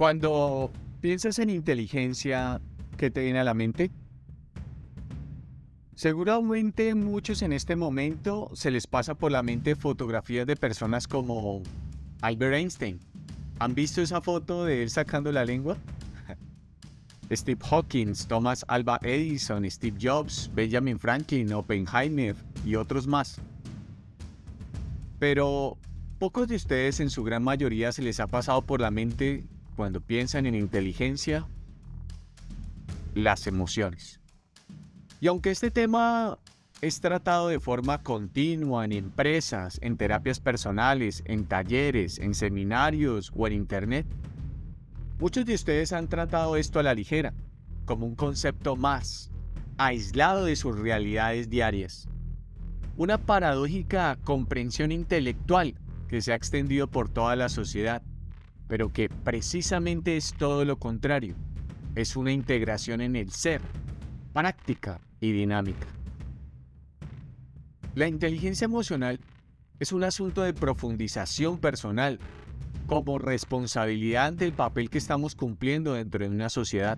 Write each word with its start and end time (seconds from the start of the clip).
Cuando 0.00 0.72
piensas 1.02 1.38
en 1.40 1.50
inteligencia, 1.50 2.58
¿qué 2.96 3.10
te 3.10 3.20
viene 3.20 3.38
a 3.38 3.44
la 3.44 3.52
mente? 3.52 3.90
Seguramente 5.94 6.94
muchos 6.94 7.42
en 7.42 7.52
este 7.52 7.76
momento 7.76 8.50
se 8.54 8.70
les 8.70 8.86
pasa 8.86 9.14
por 9.14 9.30
la 9.30 9.42
mente 9.42 9.76
fotografías 9.76 10.46
de 10.46 10.56
personas 10.56 11.06
como 11.06 11.62
Albert 12.22 12.54
Einstein. 12.54 12.98
¿Han 13.58 13.74
visto 13.74 14.00
esa 14.00 14.22
foto 14.22 14.64
de 14.64 14.82
él 14.82 14.88
sacando 14.88 15.32
la 15.32 15.44
lengua? 15.44 15.76
Steve 17.30 17.60
Hawkins, 17.70 18.26
Thomas 18.26 18.64
Alva 18.68 18.98
Edison, 19.02 19.70
Steve 19.70 19.98
Jobs, 20.00 20.50
Benjamin 20.54 20.98
Franklin, 20.98 21.52
Oppenheimer 21.52 22.36
y 22.64 22.74
otros 22.76 23.06
más. 23.06 23.38
Pero 25.18 25.76
pocos 26.18 26.48
de 26.48 26.56
ustedes 26.56 27.00
en 27.00 27.10
su 27.10 27.22
gran 27.22 27.42
mayoría 27.42 27.92
se 27.92 28.00
les 28.00 28.18
ha 28.18 28.26
pasado 28.26 28.62
por 28.62 28.80
la 28.80 28.90
mente 28.90 29.44
cuando 29.80 30.02
piensan 30.02 30.44
en 30.44 30.54
inteligencia 30.54 31.46
las 33.14 33.46
emociones. 33.46 34.20
Y 35.22 35.26
aunque 35.26 35.50
este 35.50 35.70
tema 35.70 36.38
es 36.82 37.00
tratado 37.00 37.48
de 37.48 37.60
forma 37.60 38.02
continua 38.02 38.84
en 38.84 38.92
empresas, 38.92 39.78
en 39.80 39.96
terapias 39.96 40.38
personales, 40.38 41.22
en 41.24 41.46
talleres, 41.46 42.18
en 42.18 42.34
seminarios 42.34 43.32
o 43.34 43.46
en 43.46 43.54
internet, 43.54 44.04
muchos 45.18 45.46
de 45.46 45.54
ustedes 45.54 45.94
han 45.94 46.08
tratado 46.08 46.56
esto 46.56 46.78
a 46.78 46.82
la 46.82 46.92
ligera, 46.92 47.32
como 47.86 48.04
un 48.04 48.16
concepto 48.16 48.76
más, 48.76 49.30
aislado 49.78 50.44
de 50.44 50.56
sus 50.56 50.78
realidades 50.78 51.48
diarias. 51.48 52.06
Una 52.98 53.16
paradójica 53.16 54.18
comprensión 54.24 54.92
intelectual 54.92 55.74
que 56.06 56.20
se 56.20 56.34
ha 56.34 56.36
extendido 56.36 56.86
por 56.86 57.08
toda 57.08 57.34
la 57.34 57.48
sociedad, 57.48 58.02
pero 58.70 58.92
que 58.92 59.08
precisamente 59.08 60.16
es 60.16 60.32
todo 60.32 60.64
lo 60.64 60.78
contrario. 60.78 61.34
Es 61.96 62.14
una 62.14 62.30
integración 62.30 63.00
en 63.00 63.16
el 63.16 63.32
ser, 63.32 63.60
práctica 64.32 65.00
y 65.20 65.32
dinámica. 65.32 65.88
La 67.96 68.06
inteligencia 68.06 68.66
emocional 68.66 69.18
es 69.80 69.90
un 69.90 70.04
asunto 70.04 70.42
de 70.42 70.54
profundización 70.54 71.58
personal, 71.58 72.20
como 72.86 73.18
responsabilidad 73.18 74.32
del 74.34 74.52
papel 74.52 74.88
que 74.88 74.98
estamos 74.98 75.34
cumpliendo 75.34 75.94
dentro 75.94 76.24
de 76.24 76.30
una 76.30 76.48
sociedad. 76.48 76.96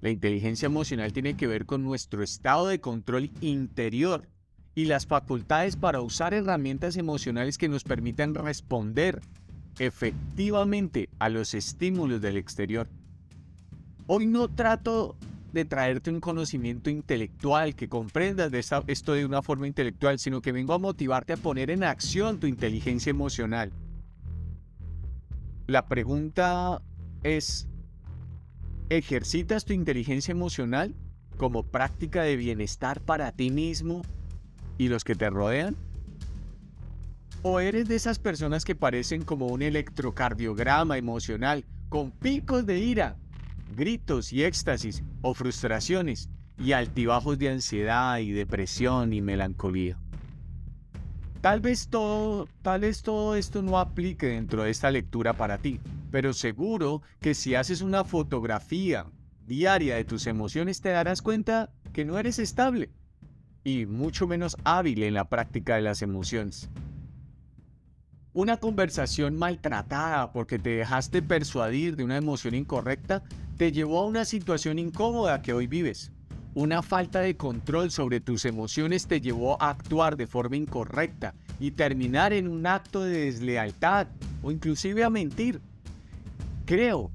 La 0.00 0.08
inteligencia 0.08 0.66
emocional 0.66 1.12
tiene 1.12 1.36
que 1.36 1.46
ver 1.46 1.66
con 1.66 1.84
nuestro 1.84 2.22
estado 2.22 2.66
de 2.68 2.80
control 2.80 3.30
interior 3.42 4.26
y 4.74 4.86
las 4.86 5.06
facultades 5.06 5.76
para 5.76 6.00
usar 6.00 6.32
herramientas 6.32 6.96
emocionales 6.96 7.58
que 7.58 7.68
nos 7.68 7.84
permitan 7.84 8.34
responder 8.34 9.20
efectivamente 9.78 11.08
a 11.18 11.28
los 11.28 11.54
estímulos 11.54 12.20
del 12.20 12.36
exterior. 12.36 12.88
Hoy 14.06 14.26
no 14.26 14.48
trato 14.48 15.16
de 15.52 15.64
traerte 15.64 16.10
un 16.10 16.20
conocimiento 16.20 16.90
intelectual, 16.90 17.74
que 17.74 17.88
comprendas 17.88 18.50
de 18.50 18.64
esto 18.86 19.12
de 19.12 19.26
una 19.26 19.42
forma 19.42 19.66
intelectual, 19.66 20.18
sino 20.18 20.40
que 20.40 20.52
vengo 20.52 20.72
a 20.72 20.78
motivarte 20.78 21.34
a 21.34 21.36
poner 21.36 21.70
en 21.70 21.84
acción 21.84 22.40
tu 22.40 22.46
inteligencia 22.46 23.10
emocional. 23.10 23.70
La 25.66 25.86
pregunta 25.86 26.82
es, 27.22 27.68
¿ejercitas 28.88 29.64
tu 29.64 29.72
inteligencia 29.72 30.32
emocional 30.32 30.94
como 31.36 31.62
práctica 31.62 32.22
de 32.22 32.36
bienestar 32.36 33.00
para 33.00 33.32
ti 33.32 33.50
mismo 33.50 34.02
y 34.78 34.88
los 34.88 35.04
que 35.04 35.14
te 35.14 35.30
rodean? 35.30 35.76
¿O 37.42 37.60
eres 37.60 37.88
de 37.88 37.96
esas 37.96 38.18
personas 38.18 38.64
que 38.64 38.74
parecen 38.74 39.22
como 39.22 39.46
un 39.48 39.62
electrocardiograma 39.62 40.96
emocional 40.96 41.64
con 41.88 42.10
picos 42.10 42.64
de 42.66 42.78
ira 42.78 43.16
gritos 43.72 44.32
y 44.32 44.44
éxtasis 44.44 45.02
o 45.22 45.34
frustraciones 45.34 46.28
y 46.58 46.72
altibajos 46.72 47.38
de 47.38 47.50
ansiedad 47.50 48.18
y 48.18 48.30
depresión 48.30 49.12
y 49.12 49.20
melancolía. 49.20 49.98
Tal 51.40 51.60
vez 51.60 51.88
todo, 51.88 52.48
tal 52.62 52.82
vez 52.82 53.02
todo 53.02 53.34
esto 53.34 53.62
no 53.62 53.78
aplique 53.78 54.26
dentro 54.28 54.62
de 54.62 54.70
esta 54.70 54.90
lectura 54.90 55.32
para 55.32 55.58
ti, 55.58 55.80
pero 56.10 56.32
seguro 56.32 57.02
que 57.20 57.34
si 57.34 57.56
haces 57.56 57.80
una 57.80 58.04
fotografía 58.04 59.06
diaria 59.44 59.96
de 59.96 60.04
tus 60.04 60.28
emociones 60.28 60.80
te 60.80 60.90
darás 60.90 61.20
cuenta 61.20 61.70
que 61.92 62.04
no 62.04 62.16
eres 62.18 62.38
estable 62.38 62.90
y 63.64 63.86
mucho 63.86 64.28
menos 64.28 64.56
hábil 64.62 65.02
en 65.02 65.14
la 65.14 65.28
práctica 65.28 65.74
de 65.74 65.82
las 65.82 66.02
emociones. 66.02 66.70
Una 68.34 68.56
conversación 68.56 69.36
maltratada 69.36 70.32
porque 70.32 70.58
te 70.58 70.70
dejaste 70.70 71.20
persuadir 71.20 71.96
de 71.96 72.04
una 72.04 72.16
emoción 72.16 72.54
incorrecta 72.54 73.22
te 73.58 73.72
llevó 73.72 74.00
a 74.00 74.06
una 74.06 74.24
situación 74.24 74.78
incómoda 74.78 75.42
que 75.42 75.52
hoy 75.52 75.66
vives. 75.66 76.12
Una 76.54 76.82
falta 76.82 77.20
de 77.20 77.36
control 77.36 77.90
sobre 77.90 78.20
tus 78.20 78.46
emociones 78.46 79.06
te 79.06 79.20
llevó 79.20 79.62
a 79.62 79.68
actuar 79.68 80.16
de 80.16 80.26
forma 80.26 80.56
incorrecta 80.56 81.34
y 81.60 81.72
terminar 81.72 82.32
en 82.32 82.48
un 82.48 82.66
acto 82.66 83.02
de 83.02 83.26
deslealtad 83.26 84.06
o 84.42 84.50
inclusive 84.50 85.04
a 85.04 85.10
mentir. 85.10 85.60
Creo 86.64 87.10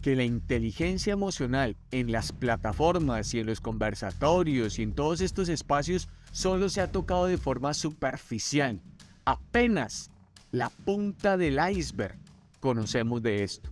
que 0.00 0.16
la 0.16 0.24
inteligencia 0.24 1.12
emocional 1.12 1.76
en 1.90 2.12
las 2.12 2.32
plataformas 2.32 3.34
y 3.34 3.40
en 3.40 3.46
los 3.46 3.60
conversatorios 3.60 4.78
y 4.78 4.84
en 4.84 4.94
todos 4.94 5.20
estos 5.20 5.50
espacios 5.50 6.08
solo 6.32 6.70
se 6.70 6.80
ha 6.80 6.90
tocado 6.90 7.26
de 7.26 7.36
forma 7.36 7.74
superficial. 7.74 8.80
Apenas 9.26 10.10
la 10.56 10.70
punta 10.70 11.36
del 11.36 11.58
iceberg 11.70 12.16
conocemos 12.60 13.22
de 13.22 13.44
esto. 13.44 13.68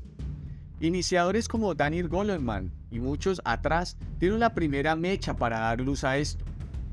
Iniciadores 0.80 1.48
como 1.48 1.74
Daniel 1.74 2.08
Goleman 2.08 2.70
y 2.90 3.00
muchos 3.00 3.40
atrás 3.46 3.96
dieron 4.20 4.38
la 4.38 4.52
primera 4.52 4.94
mecha 4.94 5.34
para 5.34 5.60
dar 5.60 5.80
luz 5.80 6.04
a 6.04 6.18
esto, 6.18 6.44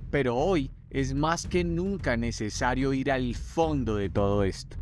pero 0.09 0.37
hoy 0.37 0.71
es 0.91 1.13
más 1.13 1.45
que 1.45 1.65
nunca 1.65 2.15
necesario 2.15 2.93
ir 2.93 3.11
al 3.11 3.35
fondo 3.35 3.97
de 3.97 4.09
todo 4.09 4.45
esto. 4.45 4.77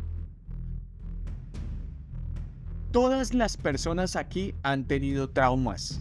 Todas 2.92 3.34
las 3.34 3.56
personas 3.56 4.14
aquí 4.14 4.54
han 4.62 4.84
tenido 4.84 5.28
traumas, 5.28 6.00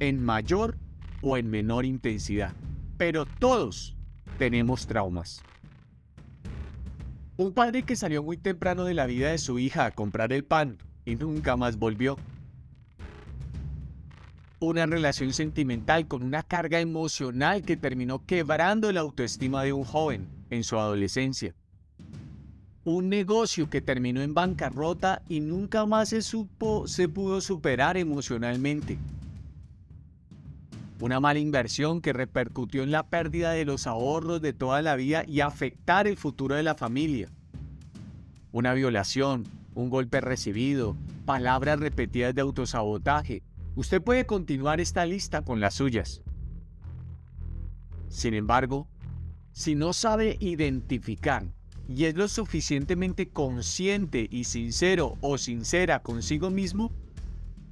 en 0.00 0.20
mayor 0.20 0.76
o 1.22 1.36
en 1.36 1.48
menor 1.48 1.84
intensidad, 1.84 2.52
pero 2.96 3.24
todos 3.24 3.96
tenemos 4.36 4.88
traumas. 4.88 5.44
Un 7.38 7.52
padre 7.52 7.82
que 7.82 7.96
salió 7.96 8.22
muy 8.22 8.38
temprano 8.38 8.84
de 8.84 8.94
la 8.94 9.04
vida 9.04 9.30
de 9.30 9.36
su 9.36 9.58
hija 9.58 9.84
a 9.84 9.90
comprar 9.90 10.32
el 10.32 10.42
pan 10.42 10.78
y 11.04 11.16
nunca 11.16 11.54
más 11.54 11.78
volvió. 11.78 12.16
Una 14.58 14.86
relación 14.86 15.34
sentimental 15.34 16.08
con 16.08 16.22
una 16.22 16.42
carga 16.42 16.80
emocional 16.80 17.60
que 17.60 17.76
terminó 17.76 18.24
quebrando 18.24 18.90
la 18.90 19.00
autoestima 19.00 19.62
de 19.64 19.74
un 19.74 19.84
joven 19.84 20.26
en 20.48 20.64
su 20.64 20.78
adolescencia. 20.78 21.54
Un 22.84 23.10
negocio 23.10 23.68
que 23.68 23.82
terminó 23.82 24.22
en 24.22 24.32
bancarrota 24.32 25.20
y 25.28 25.40
nunca 25.40 25.84
más 25.84 26.08
se 26.08 26.22
supo, 26.22 26.88
se 26.88 27.06
pudo 27.06 27.42
superar 27.42 27.98
emocionalmente. 27.98 28.96
Una 30.98 31.20
mala 31.20 31.38
inversión 31.38 32.00
que 32.00 32.14
repercutió 32.14 32.82
en 32.82 32.90
la 32.90 33.08
pérdida 33.08 33.50
de 33.50 33.66
los 33.66 33.86
ahorros 33.86 34.40
de 34.40 34.54
toda 34.54 34.80
la 34.80 34.96
vida 34.96 35.24
y 35.26 35.40
afectar 35.40 36.06
el 36.06 36.16
futuro 36.16 36.54
de 36.54 36.62
la 36.62 36.74
familia. 36.74 37.28
Una 38.50 38.72
violación, 38.72 39.44
un 39.74 39.90
golpe 39.90 40.22
recibido, 40.22 40.96
palabras 41.26 41.80
repetidas 41.80 42.34
de 42.34 42.40
autosabotaje. 42.40 43.42
Usted 43.74 44.00
puede 44.00 44.24
continuar 44.24 44.80
esta 44.80 45.04
lista 45.04 45.42
con 45.42 45.60
las 45.60 45.74
suyas. 45.74 46.22
Sin 48.08 48.32
embargo, 48.32 48.88
si 49.52 49.74
no 49.74 49.92
sabe 49.92 50.38
identificar 50.40 51.44
y 51.88 52.04
es 52.04 52.14
lo 52.14 52.26
suficientemente 52.28 53.28
consciente 53.28 54.26
y 54.30 54.44
sincero 54.44 55.18
o 55.20 55.36
sincera 55.36 56.02
consigo 56.02 56.50
mismo, 56.50 56.90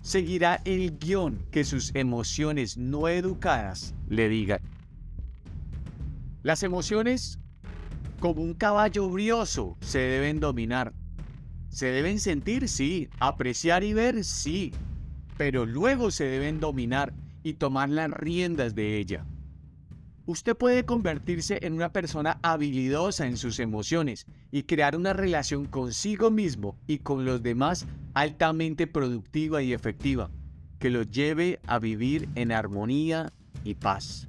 seguirá 0.05 0.61
el 0.65 0.97
guion 0.97 1.45
que 1.51 1.65
sus 1.65 1.93
emociones 1.97 2.79
no 2.79 3.09
educadas 3.09 3.93
le 4.09 4.29
digan. 4.29 4.61
Las 6.45 6.63
emociones, 6.63 7.41
como 8.21 8.41
un 8.43 8.55
caballo 8.55 9.11
brioso, 9.11 9.77
se 9.81 9.99
deben 9.99 10.39
dominar 10.39 10.93
se 11.75 11.87
deben 11.87 12.21
sentir, 12.21 12.69
sí, 12.69 13.09
apreciar 13.19 13.83
y 13.83 13.93
ver, 13.95 14.23
sí, 14.23 14.73
pero 15.37 15.67
luego 15.67 16.13
se 16.13 16.23
deben 16.23 16.61
dominar 16.61 17.13
y 17.43 17.55
tomar 17.55 17.89
las 17.89 18.13
riendas 18.13 18.77
de 18.77 18.99
ella. 18.99 19.27
Usted 20.27 20.57
puede 20.57 20.87
convertirse 20.87 21.59
en 21.63 21.75
una 21.75 21.93
persona 21.93 22.39
habilidosa 22.43 23.27
en 23.27 23.37
sus 23.37 23.59
emociones 23.59 24.27
y 24.51 24.63
crear 24.63 24.97
una 24.97 25.13
relación 25.13 25.67
consigo 25.67 26.31
mismo 26.31 26.79
y 26.87 26.99
con 26.99 27.27
los 27.27 27.43
demás 27.43 27.87
altamente 28.15 28.87
productiva 28.87 29.63
y 29.63 29.75
efectiva, 29.75 30.31
que 30.79 30.89
los 30.89 31.11
lleve 31.11 31.61
a 31.67 31.79
vivir 31.79 32.29
en 32.37 32.53
armonía 32.53 33.33
y 33.65 33.75
paz. 33.75 34.27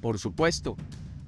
Por 0.00 0.20
supuesto, 0.20 0.76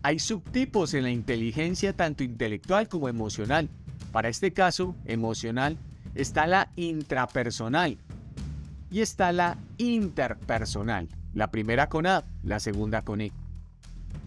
hay 0.03 0.21
subtipos 0.21 0.95
en 0.95 1.03
la 1.03 1.11
inteligencia 1.11 1.93
tanto 1.93 2.23
intelectual 2.23 2.89
como 2.89 3.09
emocional, 3.09 3.69
para 4.13 4.29
este 4.29 4.53
caso 4.53 4.95
emocional, 5.07 5.77
está 6.15 6.47
la 6.47 6.71
intrapersonal 6.77 7.99
y 8.95 9.01
está 9.01 9.33
la 9.33 9.59
interpersonal. 9.77 11.09
La 11.33 11.51
primera 11.51 11.89
con 11.89 12.07
A, 12.07 12.23
la 12.45 12.61
segunda 12.61 13.03
con 13.03 13.21
E. 13.21 13.33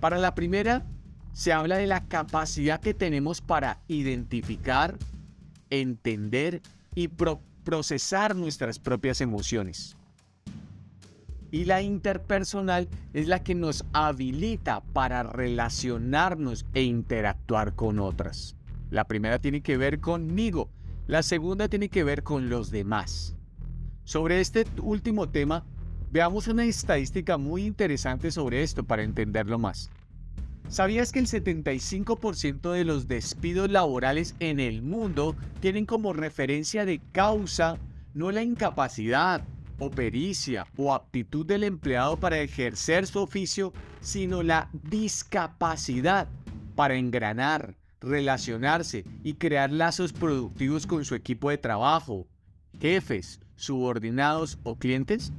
Para 0.02 0.18
la 0.18 0.36
primera, 0.36 0.86
se 1.32 1.54
habla 1.54 1.78
de 1.78 1.88
la 1.88 2.04
capacidad 2.10 2.82
que 2.82 2.94
tenemos 2.94 3.40
para 3.40 3.80
identificar, 3.88 4.98
entender 5.70 6.62
y 6.96 7.08
procesar 7.08 8.36
nuestras 8.36 8.78
propias 8.78 9.22
emociones. 9.22 9.96
Y 11.50 11.64
la 11.64 11.82
interpersonal 11.82 12.90
es 13.14 13.30
la 13.30 13.46
que 13.46 13.56
nos 13.56 13.86
habilita 13.94 14.82
para 14.92 15.24
relacionarnos 15.24 16.66
e 16.74 16.84
interactuar 16.84 17.74
con 17.74 18.00
otras. 18.00 18.58
La 18.90 19.06
primera 19.06 19.40
tiene 19.40 19.62
que 19.62 19.78
ver 19.78 20.02
conmigo, 20.02 20.70
la 21.08 21.24
segunda 21.24 21.70
tiene 21.70 21.88
que 21.88 22.04
ver 22.04 22.24
con 22.24 22.50
los 22.50 22.70
demás. 22.70 23.37
Sobre 24.08 24.40
este 24.40 24.66
último 24.82 25.28
tema, 25.28 25.66
veamos 26.12 26.48
una 26.48 26.64
estadística 26.64 27.38
muy 27.38 27.66
interesante 27.66 28.32
sobre 28.32 28.64
esto 28.64 28.86
para 28.86 29.04
entenderlo 29.04 29.60
más. 29.60 29.90
¿Sabías 30.70 31.12
que 31.12 31.20
el 31.20 31.28
75% 31.28 32.72
de 32.72 32.86
los 32.86 33.10
despidos 33.10 33.70
laborales 33.70 34.34
en 34.40 34.62
el 34.62 34.82
mundo 34.82 35.36
tienen 35.60 35.86
como 35.86 36.14
referencia 36.14 36.86
de 36.86 37.02
causa 37.12 37.80
no 38.14 38.32
la 38.32 38.44
incapacidad 38.44 39.44
o 39.78 39.92
pericia 39.92 40.66
o 40.78 40.94
aptitud 40.94 41.46
del 41.46 41.66
empleado 41.66 42.16
para 42.16 42.40
ejercer 42.40 43.08
su 43.08 43.20
oficio, 43.20 43.74
sino 44.00 44.42
la 44.42 44.70
discapacidad 44.72 46.30
para 46.78 46.96
engranar, 46.96 47.76
relacionarse 48.00 49.04
y 49.22 49.34
crear 49.34 49.70
lazos 49.70 50.14
productivos 50.14 50.88
con 50.88 51.04
su 51.04 51.14
equipo 51.14 51.50
de 51.50 51.58
trabajo, 51.58 52.26
jefes, 52.80 53.42
subordinados 53.58 54.58
o 54.64 54.78
clientes? 54.78 55.34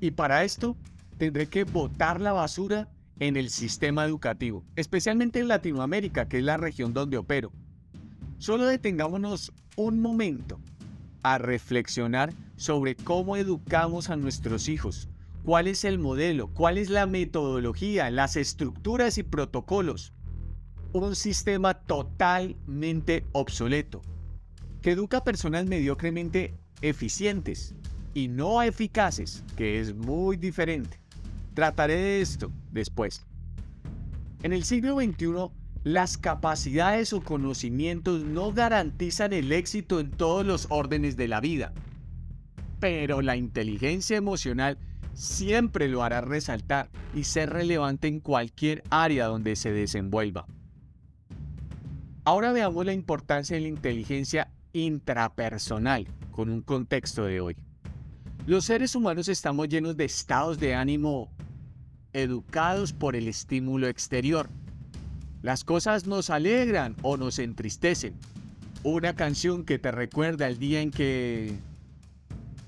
Y 0.00 0.10
para 0.10 0.42
esto 0.42 0.76
tendré 1.16 1.46
que 1.46 1.64
botar 1.64 2.20
la 2.20 2.32
basura 2.32 2.88
en 3.20 3.36
el 3.36 3.50
sistema 3.50 4.04
educativo, 4.04 4.64
especialmente 4.76 5.40
en 5.40 5.48
Latinoamérica, 5.48 6.28
que 6.28 6.38
es 6.38 6.44
la 6.44 6.56
región 6.56 6.92
donde 6.92 7.18
opero. 7.18 7.52
Solo 8.38 8.66
detengámonos 8.66 9.52
un 9.76 10.00
momento 10.00 10.60
a 11.22 11.38
reflexionar 11.38 12.32
sobre 12.56 12.94
cómo 12.94 13.36
educamos 13.36 14.10
a 14.10 14.16
nuestros 14.16 14.68
hijos, 14.68 15.08
cuál 15.44 15.66
es 15.66 15.84
el 15.84 15.98
modelo, 15.98 16.48
cuál 16.48 16.78
es 16.78 16.90
la 16.90 17.06
metodología, 17.06 18.10
las 18.10 18.36
estructuras 18.36 19.18
y 19.18 19.24
protocolos. 19.24 20.12
Un 20.92 21.16
sistema 21.16 21.74
totalmente 21.74 23.26
obsoleto, 23.32 24.02
que 24.82 24.92
educa 24.92 25.18
a 25.18 25.24
personas 25.24 25.66
mediocremente 25.66 26.54
eficientes 26.80 27.74
y 28.14 28.28
no 28.28 28.62
eficaces, 28.62 29.44
que 29.56 29.80
es 29.80 29.94
muy 29.94 30.36
diferente. 30.36 30.98
Trataré 31.54 31.96
de 31.96 32.20
esto 32.20 32.52
después. 32.70 33.26
En 34.42 34.52
el 34.52 34.64
siglo 34.64 34.96
XXI, 35.00 35.50
las 35.84 36.18
capacidades 36.18 37.12
o 37.12 37.22
conocimientos 37.22 38.22
no 38.22 38.52
garantizan 38.52 39.32
el 39.32 39.52
éxito 39.52 40.00
en 40.00 40.10
todos 40.10 40.44
los 40.44 40.66
órdenes 40.70 41.16
de 41.16 41.28
la 41.28 41.40
vida, 41.40 41.72
pero 42.80 43.22
la 43.22 43.36
inteligencia 43.36 44.16
emocional 44.16 44.78
siempre 45.14 45.88
lo 45.88 46.02
hará 46.04 46.20
resaltar 46.20 46.90
y 47.14 47.24
ser 47.24 47.50
relevante 47.50 48.06
en 48.06 48.20
cualquier 48.20 48.84
área 48.90 49.26
donde 49.26 49.56
se 49.56 49.72
desenvuelva. 49.72 50.46
Ahora 52.24 52.52
veamos 52.52 52.84
la 52.84 52.92
importancia 52.92 53.56
de 53.56 53.62
la 53.62 53.68
inteligencia 53.68 54.52
intrapersonal 54.72 56.06
con 56.30 56.50
un 56.50 56.62
contexto 56.62 57.24
de 57.24 57.40
hoy. 57.40 57.56
Los 58.46 58.64
seres 58.64 58.94
humanos 58.94 59.28
estamos 59.28 59.68
llenos 59.68 59.96
de 59.96 60.04
estados 60.04 60.58
de 60.58 60.74
ánimo 60.74 61.30
educados 62.12 62.92
por 62.92 63.16
el 63.16 63.28
estímulo 63.28 63.88
exterior. 63.88 64.48
Las 65.42 65.64
cosas 65.64 66.06
nos 66.06 66.30
alegran 66.30 66.96
o 67.02 67.16
nos 67.16 67.38
entristecen. 67.38 68.14
Una 68.82 69.14
canción 69.14 69.64
que 69.64 69.78
te 69.78 69.90
recuerda 69.90 70.48
el 70.48 70.58
día 70.58 70.80
en 70.80 70.90
que 70.90 71.54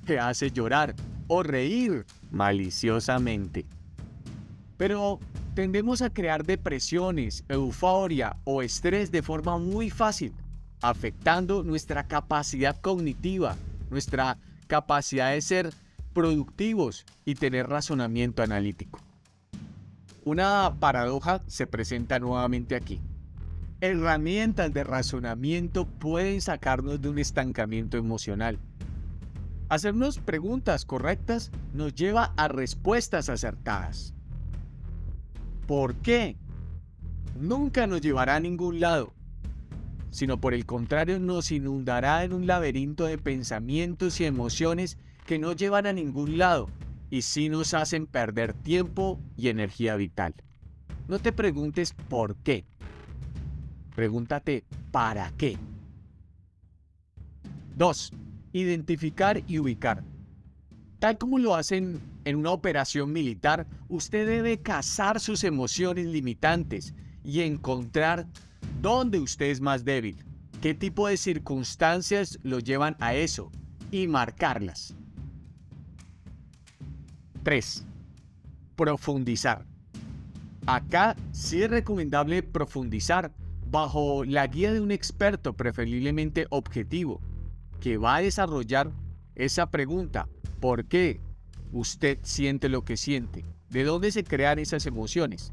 te 0.04 0.18
hace 0.18 0.50
llorar 0.50 0.94
o 1.28 1.42
reír 1.42 2.04
maliciosamente. 2.30 3.64
Pero 4.76 5.18
tendemos 5.54 6.02
a 6.02 6.10
crear 6.10 6.44
depresiones, 6.44 7.44
euforia 7.48 8.36
o 8.44 8.62
estrés 8.62 9.10
de 9.10 9.22
forma 9.22 9.58
muy 9.58 9.90
fácil, 9.90 10.32
afectando 10.80 11.62
nuestra 11.62 12.06
capacidad 12.06 12.80
cognitiva, 12.80 13.56
nuestra 13.90 14.38
capacidad 14.66 15.32
de 15.32 15.42
ser 15.42 15.74
productivos 16.12 17.04
y 17.24 17.34
tener 17.34 17.68
razonamiento 17.68 18.42
analítico. 18.42 19.00
Una 20.24 20.74
paradoja 20.78 21.40
se 21.46 21.66
presenta 21.66 22.18
nuevamente 22.18 22.76
aquí. 22.76 23.00
Herramientas 23.80 24.72
de 24.72 24.84
razonamiento 24.84 25.86
pueden 25.86 26.40
sacarnos 26.40 27.00
de 27.00 27.08
un 27.08 27.18
estancamiento 27.18 27.96
emocional. 27.96 28.58
Hacernos 29.70 30.18
preguntas 30.18 30.84
correctas 30.84 31.50
nos 31.72 31.94
lleva 31.94 32.34
a 32.36 32.48
respuestas 32.48 33.28
acertadas. 33.28 34.12
¿Por 35.66 35.94
qué? 35.96 36.36
Nunca 37.38 37.86
nos 37.86 38.00
llevará 38.00 38.36
a 38.36 38.40
ningún 38.40 38.80
lado, 38.80 39.14
sino 40.10 40.40
por 40.40 40.54
el 40.54 40.66
contrario 40.66 41.18
nos 41.18 41.52
inundará 41.52 42.24
en 42.24 42.32
un 42.32 42.46
laberinto 42.46 43.04
de 43.04 43.18
pensamientos 43.18 44.20
y 44.20 44.24
emociones 44.24 44.98
que 45.26 45.38
no 45.38 45.52
llevan 45.52 45.86
a 45.86 45.92
ningún 45.92 46.38
lado 46.38 46.68
y 47.10 47.22
sí 47.22 47.48
nos 47.48 47.74
hacen 47.74 48.06
perder 48.06 48.54
tiempo 48.54 49.20
y 49.36 49.48
energía 49.48 49.96
vital. 49.96 50.34
No 51.08 51.18
te 51.18 51.32
preguntes 51.32 51.92
por 52.08 52.36
qué. 52.36 52.64
Pregúntate 53.94 54.64
para 54.92 55.32
qué. 55.36 55.58
2. 57.76 58.12
Identificar 58.52 59.42
y 59.46 59.58
ubicar. 59.58 60.04
Tal 60.98 61.18
como 61.18 61.38
lo 61.38 61.54
hacen 61.54 62.00
en 62.24 62.36
una 62.36 62.50
operación 62.50 63.12
militar, 63.12 63.66
usted 63.88 64.26
debe 64.26 64.58
cazar 64.58 65.18
sus 65.18 65.44
emociones 65.44 66.06
limitantes 66.06 66.94
y 67.24 67.40
encontrar 67.40 68.26
dónde 68.80 69.20
usted 69.20 69.46
es 69.46 69.60
más 69.60 69.84
débil, 69.84 70.24
qué 70.60 70.74
tipo 70.74 71.08
de 71.08 71.16
circunstancias 71.16 72.38
lo 72.42 72.58
llevan 72.58 72.96
a 73.00 73.14
eso 73.14 73.50
y 73.90 74.06
marcarlas. 74.06 74.94
3. 77.42 77.84
Profundizar. 78.76 79.66
Acá 80.66 81.16
sí 81.32 81.62
es 81.62 81.70
recomendable 81.70 82.42
profundizar 82.42 83.32
bajo 83.70 84.24
la 84.24 84.46
guía 84.46 84.72
de 84.72 84.80
un 84.80 84.90
experto 84.90 85.54
preferiblemente 85.54 86.46
objetivo 86.50 87.20
que 87.80 87.96
va 87.96 88.16
a 88.16 88.20
desarrollar 88.20 88.90
esa 89.34 89.70
pregunta. 89.70 90.28
¿Por 90.60 90.84
qué 90.86 91.20
usted 91.72 92.18
siente 92.22 92.68
lo 92.68 92.84
que 92.84 92.96
siente? 92.96 93.44
¿De 93.70 93.84
dónde 93.84 94.12
se 94.12 94.24
crean 94.24 94.58
esas 94.58 94.86
emociones? 94.86 95.52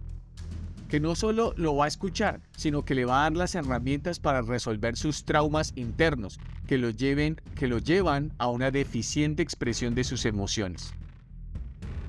Que 0.87 0.99
no 0.99 1.15
solo 1.15 1.53
lo 1.57 1.75
va 1.75 1.85
a 1.85 1.89
escuchar, 1.89 2.41
sino 2.55 2.85
que 2.85 2.95
le 2.95 3.05
va 3.05 3.19
a 3.19 3.23
dar 3.23 3.37
las 3.37 3.55
herramientas 3.55 4.19
para 4.19 4.41
resolver 4.41 4.95
sus 4.95 5.25
traumas 5.25 5.73
internos 5.75 6.39
que 6.65 6.77
lo, 6.77 6.89
lleven, 6.89 7.41
que 7.55 7.67
lo 7.67 7.79
llevan 7.79 8.33
a 8.37 8.47
una 8.47 8.71
deficiente 8.71 9.43
expresión 9.43 9.95
de 9.95 10.03
sus 10.03 10.25
emociones 10.25 10.93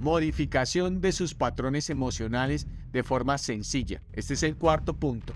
modificación 0.00 1.00
de 1.00 1.12
sus 1.12 1.34
patrones 1.34 1.90
emocionales 1.90 2.66
de 2.92 3.02
forma 3.02 3.38
sencilla. 3.38 4.02
Este 4.12 4.34
es 4.34 4.42
el 4.42 4.56
cuarto 4.56 4.94
punto. 4.94 5.34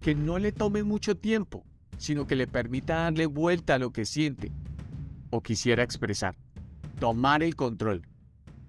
Que 0.00 0.14
no 0.14 0.38
le 0.38 0.52
tome 0.52 0.82
mucho 0.82 1.16
tiempo, 1.16 1.64
sino 1.98 2.26
que 2.26 2.36
le 2.36 2.46
permita 2.46 2.96
darle 2.96 3.26
vuelta 3.26 3.74
a 3.74 3.78
lo 3.78 3.92
que 3.92 4.04
siente 4.04 4.52
o 5.30 5.42
quisiera 5.42 5.82
expresar. 5.82 6.36
Tomar 6.98 7.42
el 7.42 7.56
control. 7.56 8.02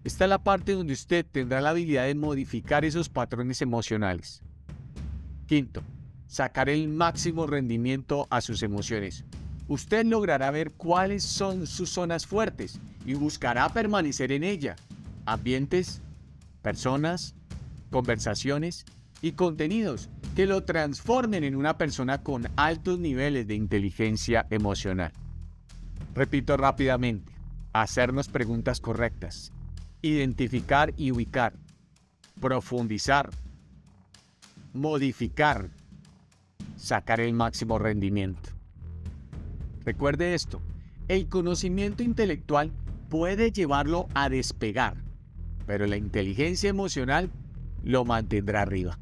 Esta 0.03 0.25
es 0.25 0.29
la 0.29 0.43
parte 0.43 0.73
donde 0.73 0.93
usted 0.93 1.25
tendrá 1.25 1.61
la 1.61 1.69
habilidad 1.69 2.05
de 2.05 2.15
modificar 2.15 2.83
esos 2.83 3.07
patrones 3.07 3.61
emocionales. 3.61 4.41
Quinto, 5.47 5.81
sacar 6.27 6.67
el 6.67 6.89
máximo 6.89 7.47
rendimiento 7.47 8.27
a 8.29 8.41
sus 8.41 8.63
emociones. 8.63 9.23
Usted 9.69 10.05
logrará 10.05 10.51
ver 10.51 10.71
cuáles 10.71 11.23
son 11.23 11.67
sus 11.67 11.89
zonas 11.89 12.27
fuertes 12.27 12.79
y 13.05 13.13
buscará 13.13 13.69
permanecer 13.69 14.33
en 14.33 14.43
ella 14.43 14.75
ambientes, 15.25 16.01
personas, 16.61 17.33
conversaciones 17.89 18.85
y 19.21 19.31
contenidos 19.33 20.09
que 20.35 20.47
lo 20.47 20.65
transformen 20.65 21.45
en 21.45 21.55
una 21.55 21.77
persona 21.77 22.23
con 22.23 22.49
altos 22.57 22.99
niveles 22.99 23.47
de 23.47 23.55
inteligencia 23.55 24.47
emocional. 24.49 25.13
Repito 26.13 26.57
rápidamente, 26.57 27.31
hacernos 27.71 28.27
preguntas 28.27 28.81
correctas, 28.81 29.53
identificar 30.03 30.93
y 30.97 31.11
ubicar, 31.11 31.53
profundizar, 32.39 33.31
modificar, 34.73 35.69
sacar 36.75 37.21
el 37.21 37.33
máximo 37.33 37.79
rendimiento. 37.79 38.49
Recuerde 39.85 40.35
esto, 40.35 40.61
el 41.07 41.27
conocimiento 41.29 42.03
intelectual 42.03 42.71
puede 43.09 43.51
llevarlo 43.51 44.07
a 44.13 44.29
despegar, 44.29 44.97
pero 45.65 45.87
la 45.87 45.97
inteligencia 45.97 46.69
emocional 46.69 47.31
lo 47.83 48.03
mantendrá 48.03 48.61
arriba. 48.61 48.99